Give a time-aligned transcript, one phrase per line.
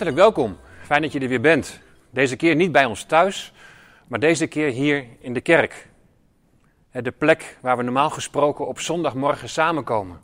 [0.00, 0.58] Hartelijk welkom.
[0.82, 1.80] Fijn dat je er weer bent.
[2.10, 3.52] Deze keer niet bij ons thuis,
[4.06, 5.88] maar deze keer hier in de kerk.
[6.92, 10.20] De plek waar we normaal gesproken op zondagmorgen samenkomen.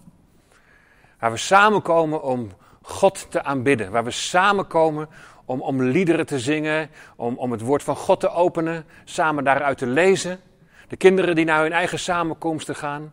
[1.18, 2.50] Waar we samenkomen om
[2.82, 3.90] God te aanbidden.
[3.90, 5.08] Waar we samenkomen
[5.44, 9.78] om, om liederen te zingen, om, om het woord van God te openen, samen daaruit
[9.78, 10.40] te lezen.
[10.88, 13.12] De kinderen die naar hun eigen samenkomsten gaan.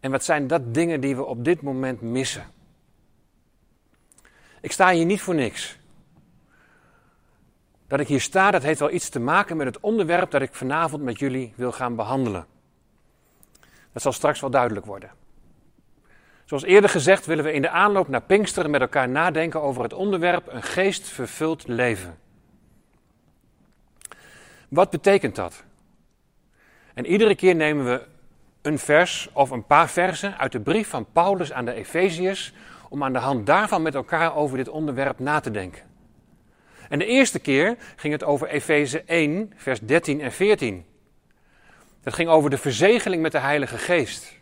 [0.00, 2.44] En wat zijn dat dingen die we op dit moment missen?
[4.60, 5.80] Ik sta hier niet voor niks.
[7.92, 10.54] Dat ik hier sta, dat heeft wel iets te maken met het onderwerp dat ik
[10.54, 12.46] vanavond met jullie wil gaan behandelen.
[13.92, 15.10] Dat zal straks wel duidelijk worden.
[16.44, 19.92] Zoals eerder gezegd willen we in de aanloop naar Pinksteren met elkaar nadenken over het
[19.92, 22.18] onderwerp een geestvervuld leven.
[24.68, 25.64] Wat betekent dat?
[26.94, 28.06] En iedere keer nemen we
[28.62, 32.52] een vers of een paar versen uit de brief van Paulus aan de Efeziërs
[32.88, 35.90] om aan de hand daarvan met elkaar over dit onderwerp na te denken.
[36.92, 40.84] En de eerste keer ging het over Efeze 1, vers 13 en 14.
[42.02, 44.40] Dat ging over de verzegeling met de Heilige Geest.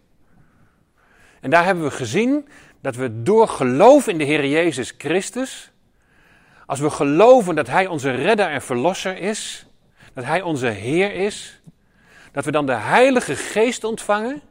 [1.40, 2.48] En daar hebben we gezien
[2.80, 5.72] dat we door geloof in de Heer Jezus Christus,
[6.66, 9.66] als we geloven dat Hij onze redder en verlosser is,
[10.14, 11.62] dat Hij onze Heer is,
[12.32, 14.42] dat we dan de Heilige Geest ontvangen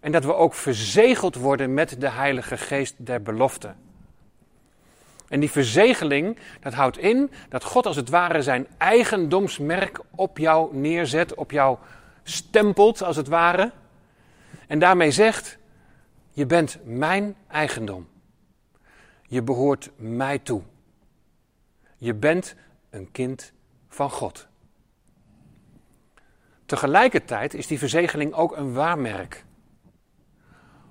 [0.00, 3.74] en dat we ook verzegeld worden met de Heilige Geest der belofte.
[5.28, 10.76] En die verzegeling, dat houdt in dat God als het ware zijn eigendomsmerk op jou
[10.76, 11.78] neerzet, op jou
[12.22, 13.72] stempelt als het ware.
[14.66, 15.58] En daarmee zegt,
[16.30, 18.08] je bent mijn eigendom.
[19.22, 20.62] Je behoort mij toe.
[21.96, 22.54] Je bent
[22.90, 23.52] een kind
[23.88, 24.46] van God.
[26.66, 29.44] Tegelijkertijd is die verzegeling ook een waarmerk.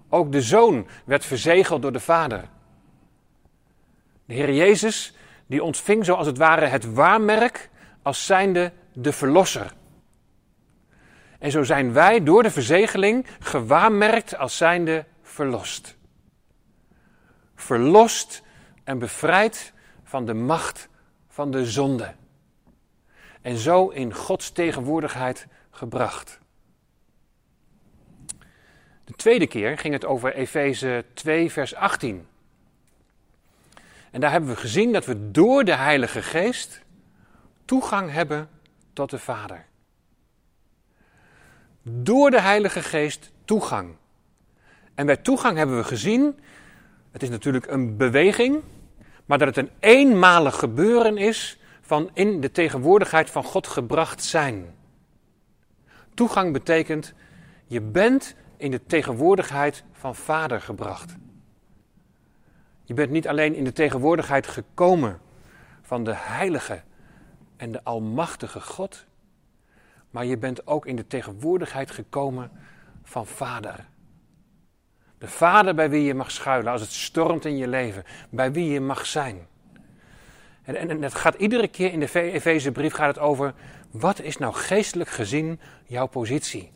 [0.09, 2.49] Ook de zoon werd verzegeld door de vader.
[4.25, 5.13] De Heer Jezus,
[5.47, 7.69] die ontving zo als het ware het waarmerk
[8.01, 9.73] als zijnde de verlosser.
[11.39, 15.97] En zo zijn wij door de verzegeling gewaarmerkt als zijnde verlost.
[17.55, 18.41] Verlost
[18.83, 20.89] en bevrijd van de macht
[21.27, 22.13] van de zonde.
[23.41, 26.39] En zo in Gods tegenwoordigheid gebracht.
[29.03, 32.27] De tweede keer ging het over Efeze 2, vers 18.
[34.15, 36.81] En daar hebben we gezien dat we door de Heilige Geest
[37.65, 38.49] toegang hebben
[38.93, 39.65] tot de Vader.
[41.81, 43.95] Door de Heilige Geest toegang.
[44.93, 46.39] En bij toegang hebben we gezien,
[47.11, 48.61] het is natuurlijk een beweging,
[49.25, 54.75] maar dat het een eenmalig gebeuren is van in de tegenwoordigheid van God gebracht zijn.
[56.13, 57.13] Toegang betekent,
[57.65, 61.15] je bent in de tegenwoordigheid van Vader gebracht.
[62.85, 65.19] Je bent niet alleen in de tegenwoordigheid gekomen
[65.81, 66.81] van de heilige
[67.57, 69.05] en de almachtige God,
[70.09, 72.51] maar je bent ook in de tegenwoordigheid gekomen
[73.03, 73.85] van Vader.
[75.17, 78.69] De Vader bij wie je mag schuilen als het stormt in je leven, bij wie
[78.69, 79.47] je mag zijn.
[80.63, 83.53] En, en, en het gaat iedere keer in de Efezebrief gaat het over,
[83.91, 86.71] wat is nou geestelijk gezien jouw positie?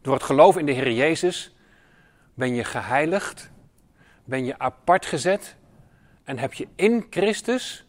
[0.00, 1.56] Door het geloof in de Heer Jezus
[2.34, 3.50] ben je geheiligd,
[4.26, 5.56] ben je apart gezet
[6.24, 7.86] en heb je in Christus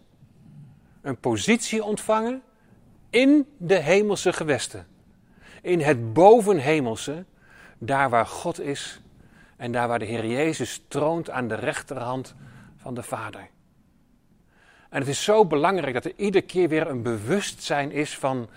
[1.02, 2.42] een positie ontvangen
[3.10, 4.88] in de hemelse gewesten.
[5.62, 7.26] In het bovenhemelse,
[7.78, 9.02] daar waar God is
[9.56, 12.36] en daar waar de Heer Jezus troont aan de rechterhand
[12.78, 13.50] van de Vader.
[14.90, 18.50] En het is zo belangrijk dat er iedere keer weer een bewustzijn is van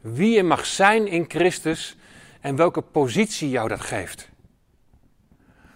[0.00, 1.96] wie je mag zijn in Christus
[2.40, 4.31] en welke positie jou dat geeft.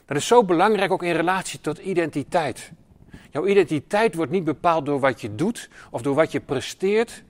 [0.06, 2.72] Dat is zo belangrijk ook in relatie tot identiteit.
[3.30, 7.24] Jouw identiteit wordt niet bepaald door wat je doet of door wat je presteert,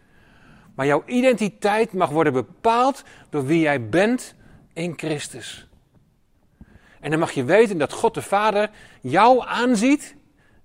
[0.75, 4.35] maar jouw identiteit mag worden bepaald door wie jij bent
[4.73, 5.69] in Christus.
[7.01, 8.71] En dan mag je weten dat God de Vader
[9.01, 10.17] jou aanziet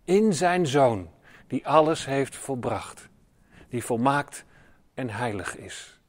[0.03, 1.09] in zijn Zoon,
[1.47, 3.09] die alles heeft volbracht,
[3.69, 4.45] die volmaakt
[4.93, 5.99] en heilig is.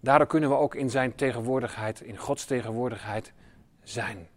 [0.00, 3.32] Daardoor kunnen we ook in zijn tegenwoordigheid, in Gods tegenwoordigheid
[3.82, 4.28] zijn.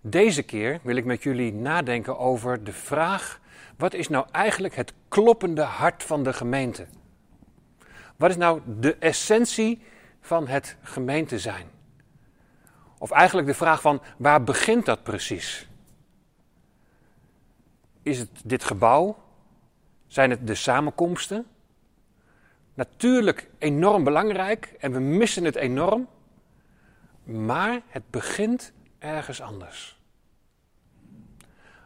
[0.00, 3.40] Deze keer wil ik met jullie nadenken over de vraag:
[3.76, 6.86] wat is nou eigenlijk het kloppende hart van de gemeente?
[8.16, 9.82] Wat is nou de essentie
[10.20, 11.66] van het gemeente zijn?
[12.98, 15.68] Of eigenlijk de vraag van waar begint dat precies?
[18.02, 19.16] Is het dit gebouw?
[20.06, 21.46] Zijn het de samenkomsten?
[22.74, 26.08] Natuurlijk enorm belangrijk en we missen het enorm.
[27.24, 29.98] Maar het begint ergens anders.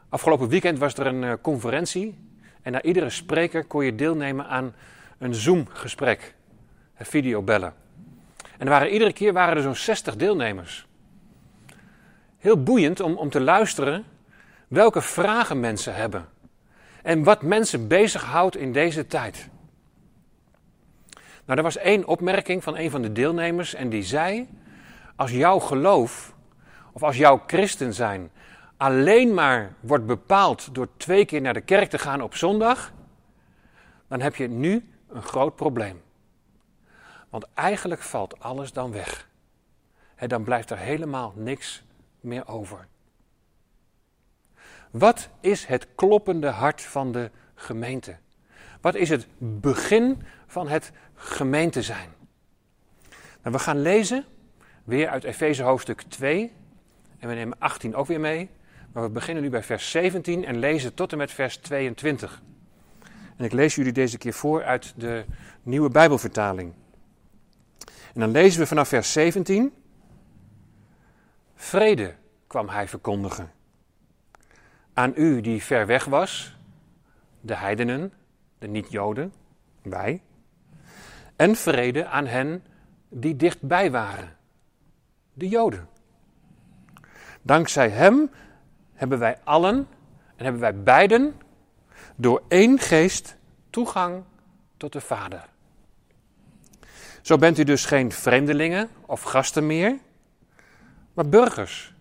[0.09, 2.19] Afgelopen weekend was er een conferentie
[2.63, 4.75] en na iedere spreker kon je deelnemen aan
[5.19, 6.35] een Zoom-gesprek,
[6.95, 7.75] videobellen.
[8.59, 10.87] En er waren, iedere keer waren er zo'n 60 deelnemers.
[12.39, 14.05] Heel boeiend om, om te luisteren
[14.69, 16.29] welke vragen mensen hebben.
[17.03, 19.49] En wat mensen bezighoudt in deze tijd.
[21.45, 24.49] Nou, er was één opmerking van een van de deelnemers en die zei:
[25.17, 26.34] Als jouw geloof,
[26.95, 28.31] of als jouw christen zijn,
[28.77, 32.93] alleen maar wordt bepaald door twee keer naar de kerk te gaan op zondag,
[34.09, 36.03] dan heb je nu een groot probleem.
[37.29, 39.29] Want eigenlijk valt alles dan weg.
[40.27, 41.85] Dan blijft er helemaal niks
[42.21, 42.87] meer over.
[44.91, 48.17] Wat is het kloppende hart van de gemeente?
[48.81, 52.15] Wat is het begin van het gemeente zijn?
[53.43, 54.25] Nou, we gaan lezen
[54.85, 56.53] weer uit Efeze hoofdstuk 2
[57.25, 58.51] en we nemen 18 ook weer mee.
[58.93, 62.43] Maar we beginnen nu bij vers 17 en lezen tot en met vers 22.
[63.37, 65.25] En ik lees jullie deze keer voor uit de
[65.63, 66.73] nieuwe Bijbelvertaling.
[68.15, 69.73] En dan lezen we vanaf vers 17.
[71.55, 72.15] Vrede
[72.47, 73.53] kwam hij verkondigen.
[74.93, 76.57] Aan u die ver weg was,
[77.41, 78.13] de heidenen,
[78.59, 79.33] de niet-Joden,
[79.83, 80.23] wij.
[81.37, 82.65] En vrede aan hen
[83.09, 84.37] die dichtbij waren,
[85.33, 85.93] de Joden.
[87.47, 88.31] Dankzij hem
[88.93, 89.89] hebben wij allen
[90.37, 91.35] en hebben wij beiden
[92.17, 93.37] door één geest
[93.71, 94.23] toegang
[94.77, 95.49] tot de Vader.
[97.23, 99.99] Zo bent u dus geen vreemdelingen of gasten meer,
[101.15, 101.95] maar burgers.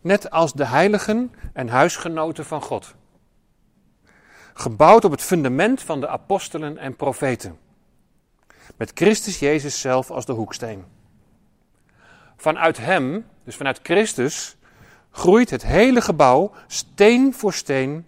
[0.00, 2.94] Net als de heiligen en huisgenoten van God.
[4.54, 7.58] Gebouwd op het fundament van de apostelen en profeten.
[8.76, 10.84] Met Christus Jezus zelf als de hoeksteen.
[12.36, 14.56] Vanuit Hem, dus vanuit Christus,
[15.10, 18.06] groeit het hele gebouw steen voor steen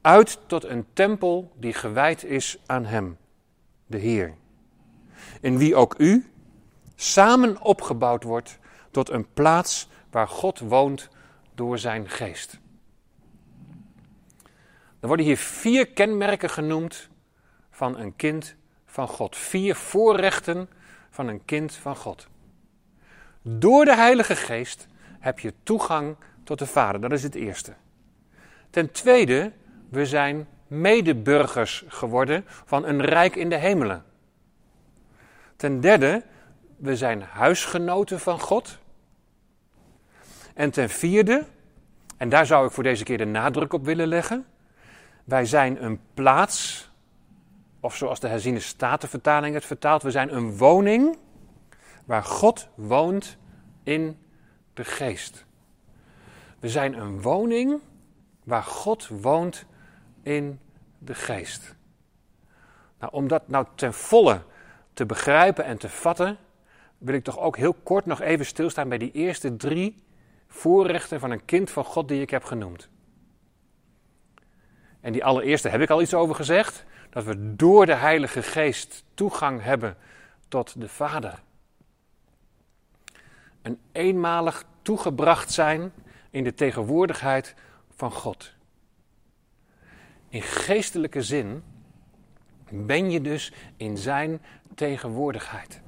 [0.00, 3.16] uit tot een tempel die gewijd is aan Hem,
[3.86, 4.34] de Heer.
[5.40, 6.30] In wie ook u
[6.94, 8.58] samen opgebouwd wordt
[8.90, 11.08] tot een plaats waar God woont
[11.54, 12.58] door zijn geest.
[15.00, 17.08] Er worden hier vier kenmerken genoemd
[17.70, 18.54] van een kind
[18.86, 19.36] van God.
[19.36, 20.68] Vier voorrechten
[21.10, 22.28] van een kind van God.
[23.50, 24.86] Door de Heilige Geest
[25.18, 27.00] heb je toegang tot de Vader.
[27.00, 27.72] Dat is het eerste.
[28.70, 29.52] Ten tweede,
[29.88, 34.04] we zijn medeburgers geworden van een rijk in de hemelen.
[35.56, 36.22] Ten derde,
[36.76, 38.78] we zijn huisgenoten van God.
[40.54, 41.44] En ten vierde,
[42.16, 44.46] en daar zou ik voor deze keer de nadruk op willen leggen,
[45.24, 46.90] wij zijn een plaats,
[47.80, 51.18] of zoals de herziene statenvertaling het vertaalt, we zijn een woning
[52.04, 53.37] waar God woont
[53.88, 54.18] in
[54.74, 55.44] de geest.
[56.58, 57.80] We zijn een woning
[58.44, 59.64] waar God woont
[60.22, 60.60] in
[60.98, 61.74] de geest.
[62.98, 64.42] Nou, om dat nou ten volle
[64.92, 66.36] te begrijpen en te vatten,
[66.98, 70.02] wil ik toch ook heel kort nog even stilstaan bij die eerste drie
[70.46, 72.88] voorrechten van een kind van God die ik heb genoemd.
[75.00, 79.04] En die allereerste heb ik al iets over gezegd, dat we door de Heilige Geest
[79.14, 79.96] toegang hebben
[80.48, 81.42] tot de Vader.
[83.68, 85.92] Een eenmalig toegebracht zijn
[86.30, 87.54] in de tegenwoordigheid
[87.90, 88.52] van God.
[90.28, 91.62] In geestelijke zin
[92.70, 94.42] ben je dus in Zijn
[94.74, 95.80] tegenwoordigheid.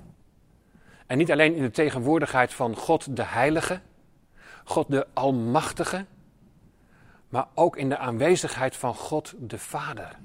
[1.07, 3.81] En niet alleen in de tegenwoordigheid van God de Heilige,
[4.65, 6.05] God de Almachtige,
[7.29, 10.19] maar ook in de aanwezigheid van God de Vader.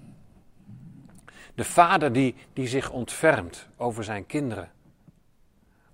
[1.53, 4.71] De Vader die, die zich ontfermt over zijn kinderen.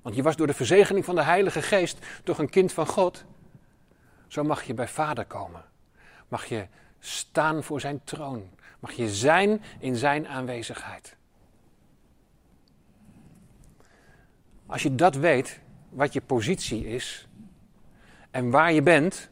[0.01, 3.25] Want je was door de verzegeling van de Heilige Geest toch een kind van God.
[4.27, 5.63] Zo mag je bij Vader komen.
[6.27, 6.67] Mag je
[7.00, 8.50] staan voor zijn troon.
[8.79, 11.15] Mag je zijn in zijn aanwezigheid.
[14.65, 17.27] Als je dat weet, wat je positie is
[18.31, 19.29] en waar je bent,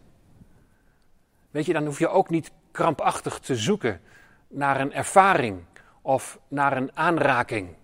[1.51, 4.01] weet je, dan hoef je ook niet krampachtig te zoeken
[4.47, 5.63] naar een ervaring
[6.01, 7.75] of naar een aanraking.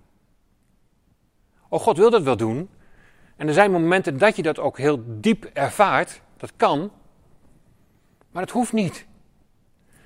[1.70, 2.70] Oh, God wil dat wel doen.
[3.36, 6.22] En er zijn momenten dat je dat ook heel diep ervaart.
[6.38, 6.92] Dat kan.
[8.32, 9.08] Maar het hoeft niet.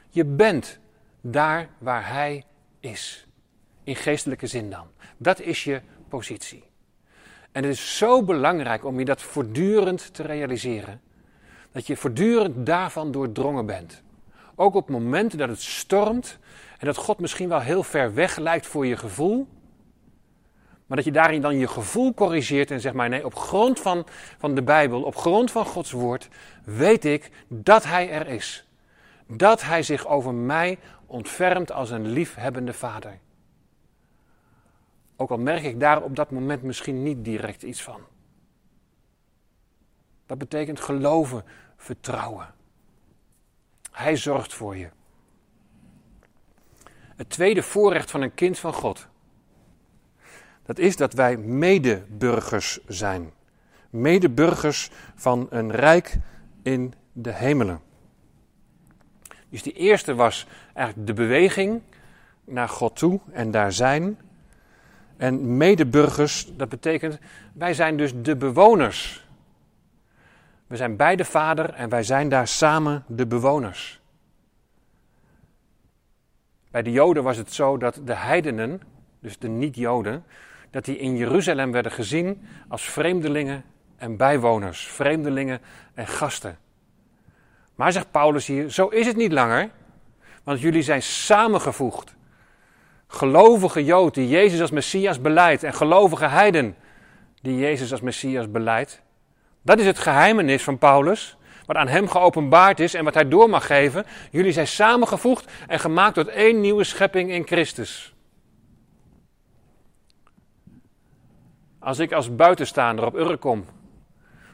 [0.09, 0.79] Je bent
[1.21, 2.43] daar waar Hij
[2.79, 3.27] is.
[3.83, 4.87] In geestelijke zin dan.
[5.17, 6.63] Dat is je positie.
[7.51, 11.01] En het is zo belangrijk om je dat voortdurend te realiseren.
[11.71, 14.03] Dat je voortdurend daarvan doordrongen bent.
[14.55, 16.39] Ook op momenten dat het stormt
[16.77, 19.47] en dat God misschien wel heel ver weg lijkt voor je gevoel.
[20.89, 24.05] Maar dat je daarin dan je gevoel corrigeert en zegt maar nee, op grond van,
[24.37, 26.29] van de Bijbel, op grond van Gods woord,
[26.63, 28.67] weet ik dat Hij er is.
[29.27, 33.19] Dat hij zich over mij ontfermt als een liefhebbende vader.
[35.15, 38.01] Ook al merk ik daar op dat moment misschien niet direct iets van.
[40.25, 41.43] Dat betekent geloven,
[41.77, 42.53] vertrouwen.
[43.91, 44.89] Hij zorgt voor je.
[47.15, 49.08] Het tweede voorrecht van een kind van God.
[50.69, 53.31] Dat is dat wij medeburgers zijn.
[53.89, 56.17] Medeburgers van een rijk
[56.61, 57.81] in de hemelen.
[59.49, 61.81] Dus die eerste was eigenlijk de beweging
[62.43, 64.17] naar God toe en daar zijn.
[65.17, 67.19] En medeburgers, dat betekent,
[67.53, 69.27] wij zijn dus de bewoners.
[70.67, 74.01] We zijn bij de Vader en wij zijn daar samen de bewoners.
[76.71, 78.81] Bij de Joden was het zo dat de heidenen,
[79.19, 80.23] dus de niet-Joden,
[80.71, 83.63] dat die in Jeruzalem werden gezien als vreemdelingen
[83.97, 85.61] en bijwoners, vreemdelingen
[85.93, 86.57] en gasten.
[87.75, 89.69] Maar zegt Paulus hier, zo is het niet langer,
[90.43, 92.15] want jullie zijn samengevoegd.
[93.07, 96.75] Gelovige Jood die Jezus als Messias beleidt en gelovige heiden
[97.41, 99.01] die Jezus als Messias beleidt.
[99.61, 103.49] Dat is het geheimenis van Paulus, wat aan hem geopenbaard is en wat hij door
[103.49, 104.05] mag geven.
[104.31, 108.13] Jullie zijn samengevoegd en gemaakt tot één nieuwe schepping in Christus.
[111.79, 113.65] Als ik als buitenstaander op Urk kom,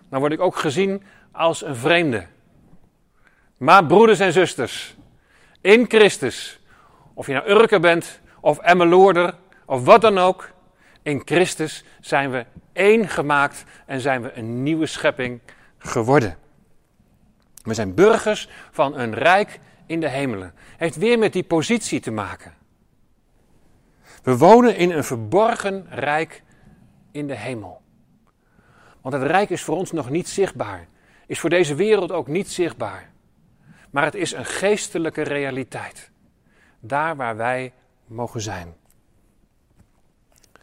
[0.09, 2.25] dan word ik ook gezien als een vreemde.
[3.57, 4.95] Maar broeders en zusters,
[5.61, 6.59] in Christus,
[7.13, 9.33] of je nou Urker bent, of Emmeloorder,
[9.65, 10.49] of wat dan ook,
[11.01, 15.39] in Christus zijn we één gemaakt en zijn we een nieuwe schepping
[15.77, 16.37] geworden.
[17.63, 20.53] We zijn burgers van een rijk in de hemelen.
[20.77, 22.53] Heeft weer met die positie te maken.
[24.23, 26.43] We wonen in een verborgen rijk
[27.15, 27.81] in de hemel.
[29.01, 30.87] Want het rijk is voor ons nog niet zichtbaar.
[31.27, 33.11] Is voor deze wereld ook niet zichtbaar.
[33.89, 36.11] Maar het is een geestelijke realiteit.
[36.79, 37.73] Daar waar wij
[38.05, 38.75] mogen zijn.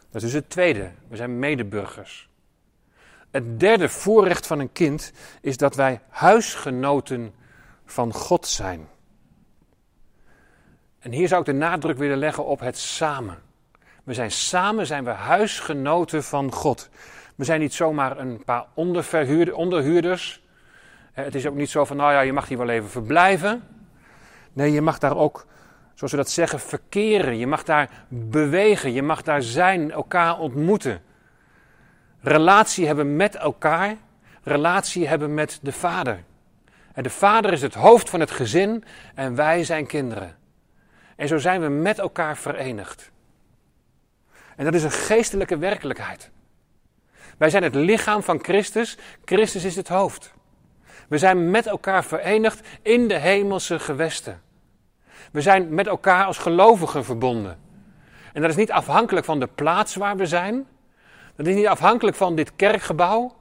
[0.09, 0.91] Dat is het tweede.
[1.07, 2.29] We zijn medeburgers.
[3.31, 7.33] Het derde voorrecht van een kind is dat wij huisgenoten
[7.85, 8.87] van God zijn.
[10.99, 13.41] En hier zou ik de nadruk willen leggen op het samen.
[14.03, 16.89] We zijn samen, zijn we huisgenoten van God.
[17.35, 18.65] We zijn niet zomaar een paar
[19.53, 20.41] onderhuurders.
[21.13, 23.63] Het is ook niet zo van, nou ja, je mag hier wel even verblijven.
[24.53, 25.45] Nee, je mag daar ook,
[25.93, 27.37] zoals we dat zeggen, verkeren.
[27.37, 28.93] Je mag daar bewegen.
[28.93, 31.01] Je mag daar zijn, elkaar ontmoeten.
[32.21, 33.95] Relatie hebben met elkaar.
[34.43, 36.23] Relatie hebben met de Vader.
[36.93, 38.83] En de Vader is het hoofd van het gezin
[39.15, 40.35] en wij zijn kinderen.
[41.15, 43.11] En zo zijn we met elkaar verenigd.
[44.55, 46.31] En dat is een geestelijke werkelijkheid.
[47.37, 48.97] Wij zijn het lichaam van Christus.
[49.25, 50.33] Christus is het hoofd.
[51.07, 54.41] We zijn met elkaar verenigd in de hemelse gewesten.
[55.31, 57.59] We zijn met elkaar als gelovigen verbonden.
[58.33, 60.67] En dat is niet afhankelijk van de plaats waar we zijn.
[61.35, 63.35] Dat is niet afhankelijk van dit kerkgebouw.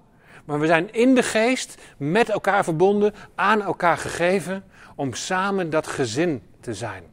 [0.45, 4.65] Maar we zijn in de geest met elkaar verbonden, aan elkaar gegeven,
[4.97, 7.05] om samen dat gezin te zijn.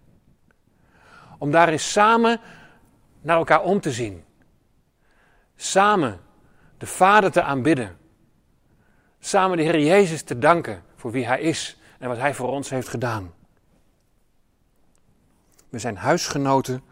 [1.37, 2.39] Om daarin samen
[3.21, 4.23] naar elkaar om te zien.
[5.55, 6.19] Samen
[6.77, 7.97] de Vader te aanbidden.
[9.19, 12.69] Samen de Heer Jezus te danken voor wie Hij is en wat Hij voor ons
[12.69, 13.33] heeft gedaan.
[15.69, 16.83] We zijn huisgenoten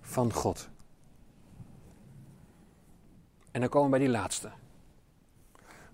[0.00, 0.68] van God.
[3.50, 4.50] En dan komen we bij die laatste.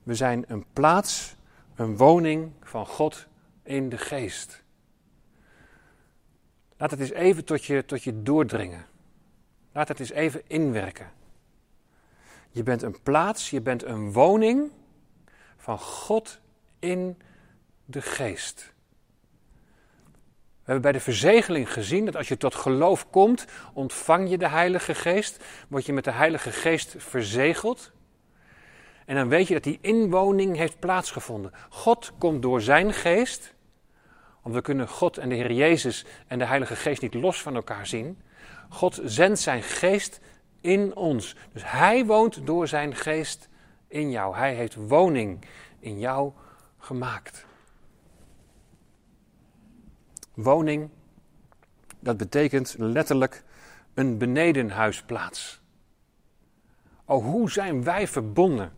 [0.02, 1.36] We zijn een plaats,
[1.74, 3.26] een woning van God
[3.62, 4.62] in de geest.
[6.76, 8.86] Laat het eens even tot je, tot je doordringen.
[9.78, 11.10] Laat het eens even inwerken.
[12.50, 14.70] Je bent een plaats, je bent een woning
[15.56, 16.40] van God
[16.78, 17.18] in
[17.84, 18.72] de geest.
[20.34, 24.48] We hebben bij de verzegeling gezien dat als je tot geloof komt, ontvang je de
[24.48, 27.92] Heilige Geest, word je met de Heilige Geest verzegeld.
[29.04, 31.52] En dan weet je dat die inwoning heeft plaatsgevonden.
[31.68, 33.54] God komt door zijn geest,
[34.42, 37.54] want we kunnen God en de Heer Jezus en de Heilige Geest niet los van
[37.54, 38.18] elkaar zien.
[38.68, 40.20] God zendt zijn geest
[40.60, 41.36] in ons.
[41.52, 43.48] Dus hij woont door zijn geest
[43.88, 44.36] in jou.
[44.36, 45.44] Hij heeft woning
[45.78, 46.32] in jou
[46.78, 47.46] gemaakt.
[50.34, 50.90] Woning,
[52.00, 53.44] dat betekent letterlijk
[53.94, 55.60] een benedenhuisplaats.
[57.04, 58.72] Oh, hoe zijn wij verbonden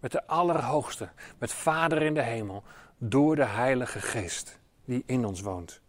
[0.00, 1.08] met de Allerhoogste,
[1.38, 2.62] met Vader in de hemel,
[2.98, 5.80] door de Heilige Geest die in ons woont.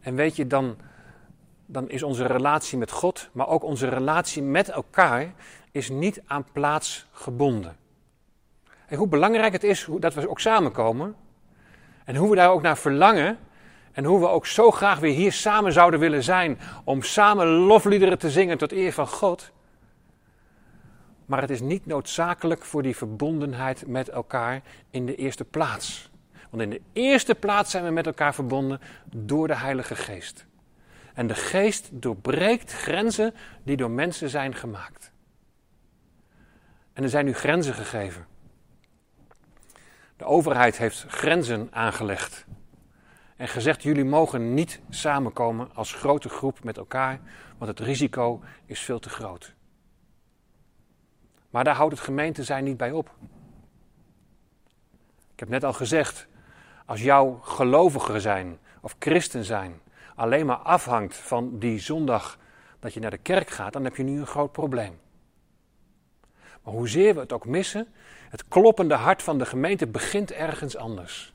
[0.00, 0.76] En weet je, dan,
[1.70, 5.34] dan is onze relatie met God, maar ook onze relatie met elkaar,
[5.70, 7.76] is niet aan plaats gebonden.
[8.86, 11.16] En hoe belangrijk het is dat we ook samenkomen,
[12.04, 13.38] En hoe we daar ook naar verlangen.
[13.92, 16.58] En hoe we ook zo graag weer hier samen zouden willen zijn.
[16.84, 19.50] Om samen lofliederen te zingen tot eer van God.
[21.26, 26.10] Maar het is niet noodzakelijk voor die verbondenheid met elkaar in de eerste plaats.
[26.50, 30.46] Want in de eerste plaats zijn we met elkaar verbonden door de Heilige Geest.
[31.18, 35.12] En de Geest doorbreekt grenzen die door mensen zijn gemaakt.
[36.92, 38.26] En er zijn nu grenzen gegeven.
[40.16, 42.46] De overheid heeft grenzen aangelegd.
[43.36, 47.20] En gezegd: jullie mogen niet samenkomen als grote groep met elkaar,
[47.56, 49.54] want het risico is veel te groot.
[51.50, 53.14] Maar daar houdt het gemeente zijn niet bij op.
[55.32, 56.28] Ik heb net al gezegd,
[56.86, 59.80] als jouw geloviger zijn of christen zijn
[60.18, 62.38] alleen maar afhangt van die zondag
[62.78, 65.00] dat je naar de kerk gaat, dan heb je nu een groot probleem.
[66.62, 67.88] Maar hoezeer we het ook missen,
[68.28, 71.34] het kloppende hart van de gemeente begint ergens anders.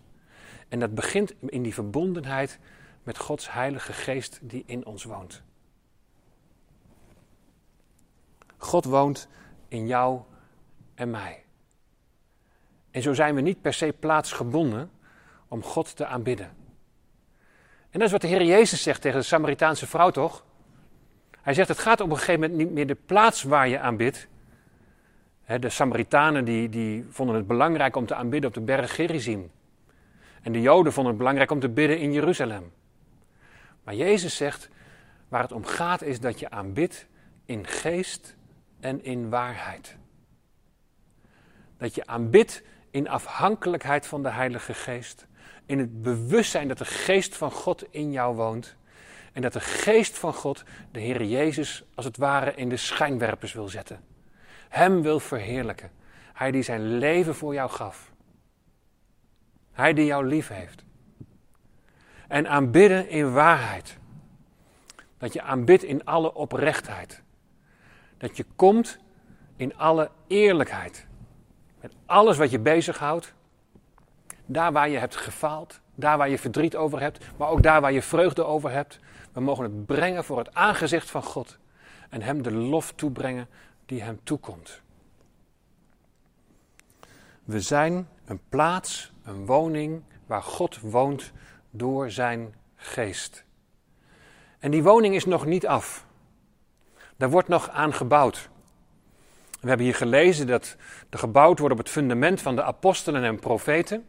[0.68, 2.60] En dat begint in die verbondenheid
[3.04, 5.44] met Gods Heilige Geest die in ons woont.
[8.58, 9.28] God woont
[9.68, 10.22] in jou
[10.96, 11.44] en mij.
[12.92, 14.92] En zo zijn we niet per se plaatsgebonden
[15.48, 16.62] om God te aanbidden.
[17.94, 20.46] En dat is wat de Heer Jezus zegt tegen de Samaritaanse vrouw, toch?
[21.42, 24.28] Hij zegt, het gaat op een gegeven moment niet meer de plaats waar je aanbidt.
[25.60, 29.52] De Samaritanen die, die vonden het belangrijk om te aanbidden op de berg Gerizim.
[30.42, 32.72] En de Joden vonden het belangrijk om te bidden in Jeruzalem.
[33.84, 34.70] Maar Jezus zegt,
[35.28, 37.08] waar het om gaat is dat je aanbidt
[37.46, 38.36] in geest
[38.80, 39.98] en in waarheid.
[41.77, 45.27] Dat je aanbidt in afhankelijkheid van de Heilige Geest.
[45.66, 48.75] In het bewustzijn dat de Geest van God in jou woont.
[49.33, 53.53] En dat de Geest van God de Heer Jezus als het ware in de schijnwerpers
[53.53, 54.03] wil zetten.
[54.70, 55.92] Hem wil verheerlijken.
[56.33, 58.11] Hij die zijn leven voor jou gaf.
[59.72, 60.83] Hij die jou lief heeft.
[62.27, 63.98] En aanbidden in waarheid.
[65.18, 67.24] Dat je aanbidt in alle oprechtheid.
[68.18, 69.00] Dat je komt
[69.55, 71.07] in alle eerlijkheid.
[71.81, 73.33] Met alles wat je bezighoudt.
[74.46, 75.79] Daar waar je hebt gefaald.
[75.96, 77.25] Daar waar je verdriet over hebt.
[77.38, 79.00] Maar ook daar waar je vreugde over hebt.
[79.32, 81.58] We mogen het brengen voor het aangezicht van God.
[82.10, 83.48] En Hem de lof toebrengen
[83.86, 84.82] die Hem toekomt.
[87.44, 91.32] We zijn een plaats, een woning waar God woont
[91.70, 93.46] door zijn geest.
[94.60, 96.06] En die woning is nog niet af.
[97.18, 98.50] Daar wordt nog aan gebouwd.
[99.62, 100.75] We hebben hier gelezen dat
[101.10, 104.06] er gebouwd wordt op het fundament van de apostelen en profeten.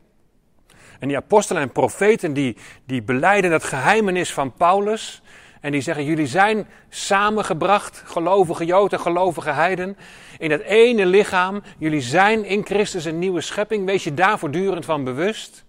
[0.98, 5.22] En die apostelen en profeten die, die beleiden dat geheimenis van Paulus.
[5.60, 9.96] En die zeggen, jullie zijn samengebracht, gelovige Joden, gelovige heiden,
[10.38, 11.62] in dat ene lichaam.
[11.78, 13.86] Jullie zijn in Christus een nieuwe schepping.
[13.86, 15.64] Wees je daar voortdurend van bewust.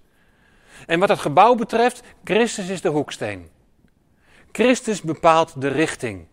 [0.85, 3.47] En wat het gebouw betreft, Christus is de hoeksteen.
[4.51, 6.27] Christus bepaalt de richting.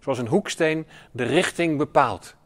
[0.00, 2.36] Zoals een hoeksteen de richting bepaalt.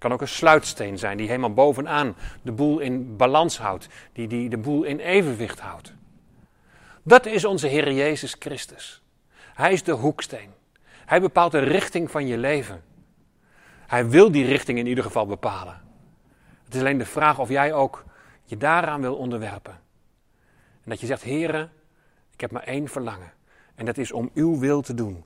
[0.00, 4.48] Kan ook een sluitsteen zijn die helemaal bovenaan de boel in balans houdt, die, die
[4.48, 5.92] de boel in evenwicht houdt.
[7.02, 9.02] Dat is onze Heer Jezus Christus.
[9.36, 10.50] Hij is de hoeksteen.
[11.06, 12.82] Hij bepaalt de richting van je leven.
[13.86, 15.80] Hij wil die richting in ieder geval bepalen.
[16.64, 18.04] Het is alleen de vraag of jij ook
[18.44, 19.80] je daaraan wil onderwerpen.
[20.82, 21.72] En dat je zegt, heren,
[22.32, 23.32] ik heb maar één verlangen.
[23.74, 25.24] En dat is om uw wil te doen.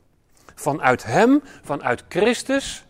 [0.54, 2.86] Vanuit Hem, vanuit Christus,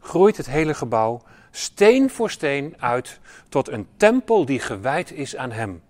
[0.00, 5.50] groeit het hele gebouw steen voor steen uit tot een tempel die gewijd is aan
[5.50, 5.82] Hem.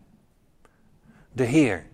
[1.32, 1.86] De Heer,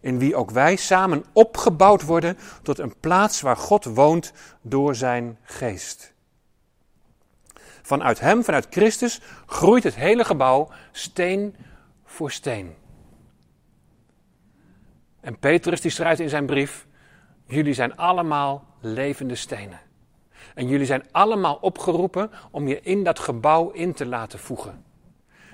[0.00, 5.38] in wie ook wij samen opgebouwd worden tot een plaats waar God woont door Zijn
[5.42, 6.12] geest.
[7.82, 11.56] Vanuit Hem, vanuit Christus, groeit het hele gebouw steen
[12.04, 12.74] voor steen.
[15.20, 16.86] En Petrus die schrijft in zijn brief:
[17.46, 19.80] Jullie zijn allemaal levende stenen.
[20.54, 24.84] En jullie zijn allemaal opgeroepen om je in dat gebouw in te laten voegen.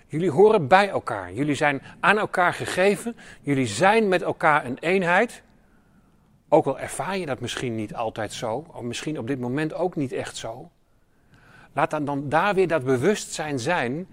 [0.07, 1.33] Jullie horen bij elkaar.
[1.33, 3.17] Jullie zijn aan elkaar gegeven.
[3.41, 5.43] Jullie zijn met elkaar een eenheid.
[6.49, 9.97] Ook al ervaar je dat misschien niet altijd zo, of misschien op dit moment ook
[9.97, 10.71] niet echt zo.
[11.73, 14.07] Laat dan, dan daar weer dat bewustzijn zijn.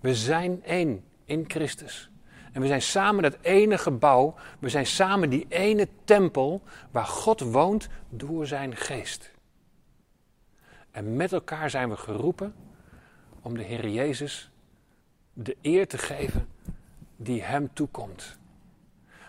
[0.00, 2.10] We zijn één in Christus.
[2.52, 7.40] En we zijn samen dat ene gebouw, we zijn samen die ene tempel waar God
[7.40, 9.33] woont door zijn geest.
[10.94, 12.54] En met elkaar zijn we geroepen
[13.42, 14.50] om de Heer Jezus
[15.32, 16.48] de eer te geven
[17.16, 18.38] die Hem toekomt.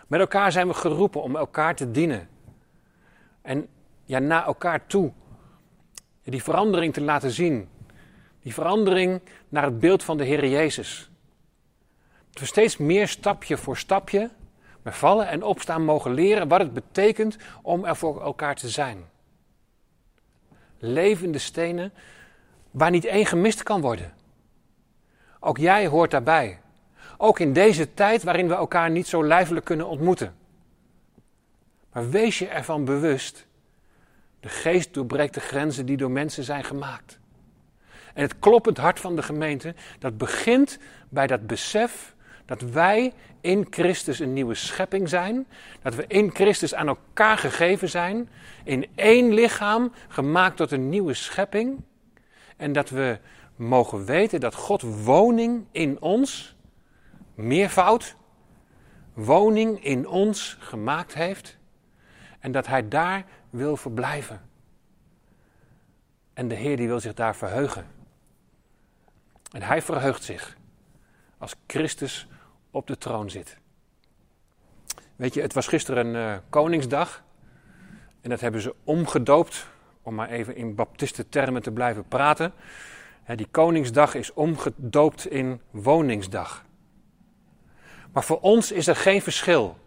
[0.06, 2.28] Met elkaar zijn we geroepen om elkaar te dienen.
[3.42, 3.68] En
[4.04, 5.12] ja, naar elkaar toe
[6.22, 7.68] die verandering te laten zien.
[8.40, 11.10] Die verandering naar het beeld van de Heer Jezus.
[12.30, 14.30] Dat we steeds meer stapje voor stapje
[14.82, 19.14] met vallen en opstaan mogen leren wat het betekent om er voor elkaar te zijn.
[20.78, 21.92] Levende stenen
[22.70, 24.14] waar niet één gemist kan worden.
[25.40, 26.60] Ook jij hoort daarbij.
[27.16, 30.34] Ook in deze tijd waarin we elkaar niet zo lijfelijk kunnen ontmoeten.
[31.92, 33.46] Maar wees je ervan bewust.
[34.40, 37.18] De geest doorbreekt de grenzen die door mensen zijn gemaakt.
[38.14, 43.12] En het kloppend hart van de gemeente, dat begint bij dat besef dat wij
[43.46, 45.46] in Christus een nieuwe schepping zijn.
[45.82, 48.28] Dat we in Christus aan elkaar gegeven zijn.
[48.64, 51.80] In één lichaam, gemaakt tot een nieuwe schepping.
[52.56, 53.18] En dat we
[53.56, 56.56] mogen weten dat God woning in ons,
[57.34, 58.16] meervoud,
[59.12, 61.56] woning in ons gemaakt heeft.
[62.38, 64.40] En dat Hij daar wil verblijven.
[66.34, 67.86] En de Heer die wil zich daar verheugen.
[69.50, 70.56] En Hij verheugt zich
[71.38, 72.28] als Christus
[72.70, 73.58] op de troon zit.
[75.16, 77.24] Weet je, het was gisteren uh, Koningsdag.
[78.20, 79.66] En dat hebben ze omgedoopt,
[80.02, 82.52] om maar even in baptistentermen te blijven praten.
[83.36, 86.64] die Koningsdag is omgedoopt in Woningsdag.
[88.12, 89.78] Maar voor ons is er geen verschil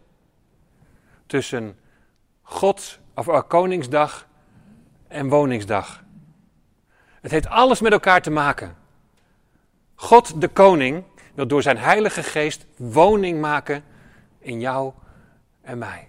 [1.25, 1.77] tussen
[2.41, 4.27] God of uh, Koningsdag
[5.07, 6.03] en Woningsdag.
[7.21, 8.75] Het heeft alles met elkaar te maken.
[9.95, 11.03] God de Koning
[11.39, 13.83] wil door zijn Heilige Geest woning maken
[14.39, 14.93] in jou
[15.61, 16.07] en mij.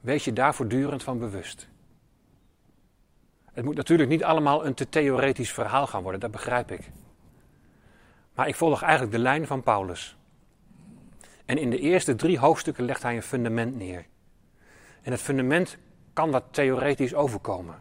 [0.00, 1.68] Wees je daar voortdurend van bewust.
[3.52, 6.90] Het moet natuurlijk niet allemaal een te theoretisch verhaal gaan worden, dat begrijp ik.
[8.34, 10.16] Maar ik volg eigenlijk de lijn van Paulus.
[11.44, 14.06] En in de eerste drie hoofdstukken legt hij een fundament neer.
[15.02, 15.76] En het fundament
[16.12, 17.76] kan wat theoretisch overkomen.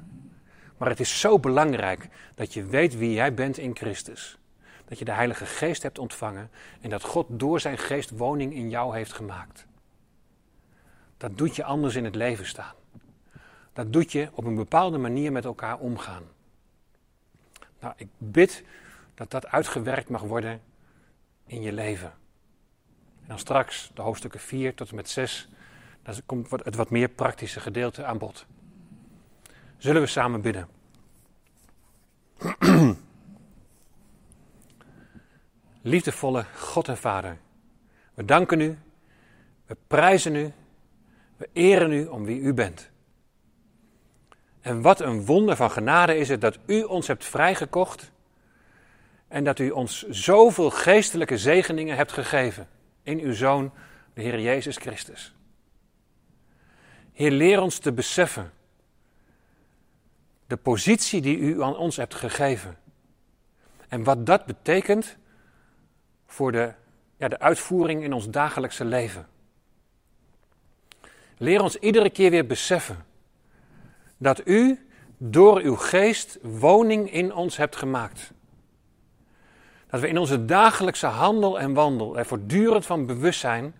[0.78, 4.38] Maar het is zo belangrijk dat je weet wie jij bent in Christus
[4.94, 6.50] dat je de Heilige Geest hebt ontvangen
[6.82, 9.66] en dat God door zijn geest woning in jou heeft gemaakt.
[11.18, 12.76] Dat doet je anders in het leven staan.
[13.74, 16.24] Dat doet je op een bepaalde manier met elkaar omgaan.
[17.80, 18.64] Nou, ik bid
[19.14, 20.62] dat dat uitgewerkt mag worden
[21.46, 22.14] in je leven.
[23.22, 25.50] En dan straks de hoofdstukken 4 tot en met 6,
[26.04, 28.46] dan komt het wat meer praktische gedeelte aan bod.
[29.78, 30.68] Zullen we samen bidden?
[35.86, 37.38] Liefdevolle God en Vader,
[38.14, 38.78] we danken u,
[39.66, 40.52] we prijzen u,
[41.38, 42.90] we eren u om wie u bent.
[44.62, 48.12] En wat een wonder van genade is het dat u ons hebt vrijgekocht
[49.28, 52.68] en dat u ons zoveel geestelijke zegeningen hebt gegeven
[53.04, 53.72] in uw Zoon,
[54.14, 55.36] de Heer Jezus Christus.
[57.12, 58.52] Heer, leer ons te beseffen
[60.48, 62.78] de positie die u aan ons hebt gegeven.
[63.88, 65.18] En wat dat betekent
[66.34, 66.74] voor de,
[67.18, 69.28] ja, de uitvoering in ons dagelijkse leven.
[71.38, 73.06] Leer ons iedere keer weer beseffen
[74.18, 78.32] dat u door uw geest woning in ons hebt gemaakt.
[79.88, 83.76] Dat we in onze dagelijkse handel en wandel er voortdurend van bewust zijn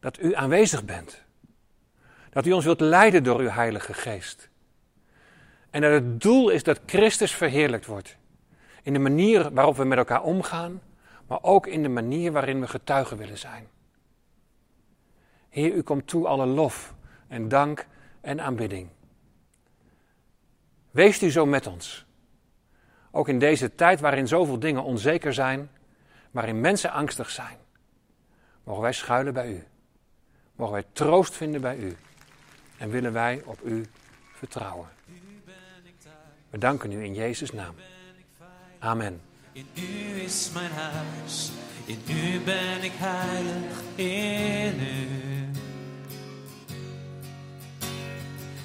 [0.00, 1.22] dat u aanwezig bent.
[2.30, 4.48] Dat u ons wilt leiden door uw Heilige Geest.
[5.70, 8.16] En dat het doel is dat Christus verheerlijkt wordt.
[8.82, 10.80] In de manier waarop we met elkaar omgaan,
[11.26, 13.68] maar ook in de manier waarin we getuigen willen zijn.
[15.48, 16.94] Heer, u komt toe alle lof
[17.28, 17.86] en dank
[18.20, 18.88] en aanbidding.
[20.90, 22.06] Wees u zo met ons.
[23.10, 25.70] Ook in deze tijd waarin zoveel dingen onzeker zijn,
[26.30, 27.56] waarin mensen angstig zijn,
[28.64, 29.64] mogen wij schuilen bij u.
[30.56, 31.96] Mogen wij troost vinden bij u.
[32.78, 33.86] En willen wij op u
[34.32, 34.88] vertrouwen.
[36.50, 37.74] We danken u in Jezus' naam.
[38.78, 39.20] Amen.
[39.54, 41.50] In u is mijn huis,
[41.84, 45.08] in u ben ik heilig, in u.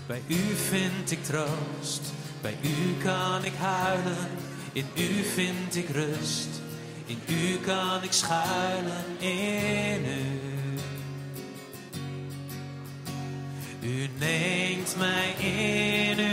[0.08, 2.02] Bij u vind ik troost,
[2.42, 4.28] bij u kan ik huilen,
[4.74, 6.62] in u vind ik rust,
[7.06, 10.40] in u kan ik schuilen, in u.
[13.82, 16.29] U neemt mij in uw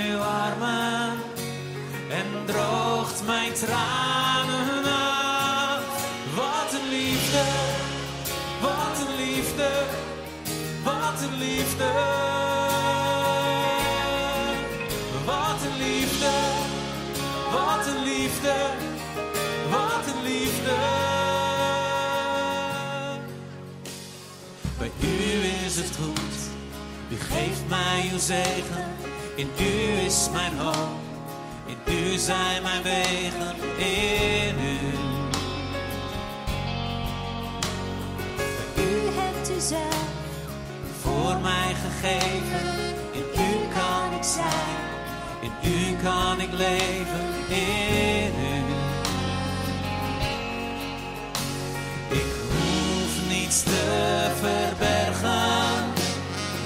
[11.39, 11.91] liefde.
[15.25, 16.31] Wat een liefde,
[17.53, 18.55] wat een liefde,
[19.71, 20.75] wat een liefde.
[24.79, 26.37] Bij u is het goed,
[27.09, 28.85] u geeft mij uw zegen,
[29.35, 31.05] in u is mijn hoop.
[31.67, 35.06] In u zijn mijn wegen, in u.
[41.47, 42.67] mij gegeven.
[43.13, 44.83] In u kan ik zijn,
[45.41, 48.75] in u kan ik leven, in u.
[52.15, 53.83] Ik hoef niets te
[54.41, 55.85] verbergen,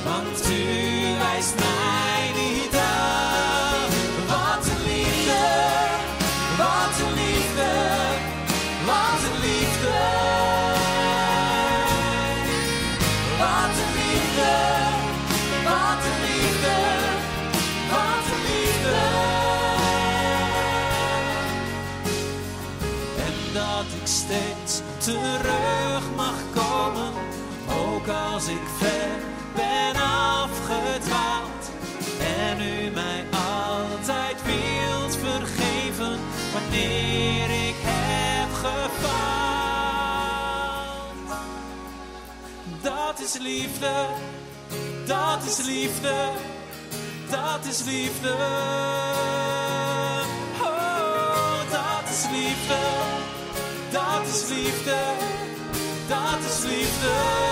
[0.04, 0.64] want u
[1.18, 1.79] wijst mij
[45.06, 46.14] dat is liefde,
[47.30, 48.34] dat is liefde.
[50.62, 52.78] Oh, dat is liefde,
[53.90, 54.98] dat is liefde,
[56.08, 57.49] dat is liefde.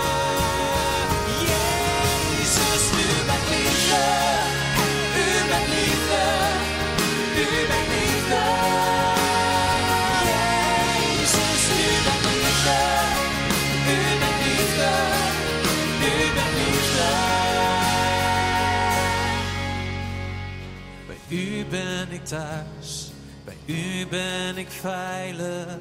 [22.29, 23.13] Thuis,
[23.45, 25.79] bij u ben ik veilig.